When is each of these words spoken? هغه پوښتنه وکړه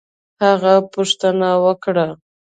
هغه 0.43 0.73
پوښتنه 0.93 1.49
وکړه 1.65 2.07